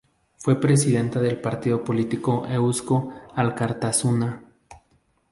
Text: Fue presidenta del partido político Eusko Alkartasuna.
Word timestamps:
Fue 0.39 0.59
presidenta 0.59 1.19
del 1.21 1.39
partido 1.39 1.83
político 1.83 2.47
Eusko 2.47 3.13
Alkartasuna. 3.35 4.43